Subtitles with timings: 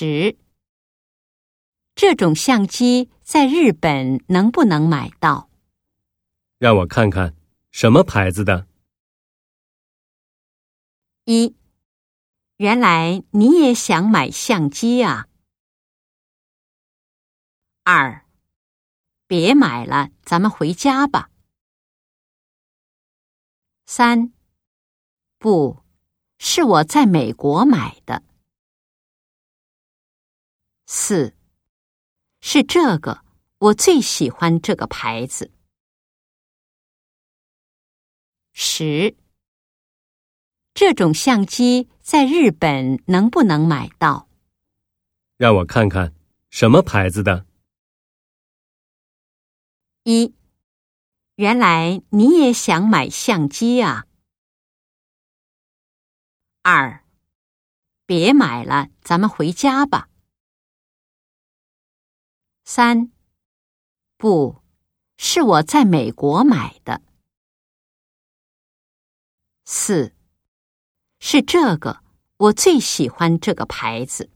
[0.00, 0.38] 十，
[1.94, 5.50] 这种相机在日本能不能买到？
[6.56, 7.36] 让我看看，
[7.70, 8.66] 什么牌子的？
[11.24, 11.54] 一，
[12.56, 15.28] 原来你也想买相机啊。
[17.84, 18.24] 二，
[19.26, 21.28] 别买了，咱们回家吧。
[23.84, 24.32] 三，
[25.36, 25.82] 不
[26.38, 28.22] 是我在美国买的。
[30.92, 31.36] 四，
[32.40, 33.24] 是这个，
[33.58, 35.52] 我最喜欢这个牌子。
[38.52, 39.16] 十，
[40.74, 44.28] 这种相机在日本能不能买到？
[45.36, 46.12] 让我看看，
[46.50, 47.46] 什么牌子的？
[50.02, 50.34] 一，
[51.36, 54.06] 原来你也想买相机啊。
[56.62, 57.04] 二，
[58.06, 60.09] 别买了，咱们回家吧。
[62.72, 63.10] 三，
[64.16, 64.62] 不
[65.18, 67.02] 是我在美国买的。
[69.64, 70.14] 四，
[71.18, 72.04] 是这个，
[72.36, 74.30] 我最喜欢这个牌子。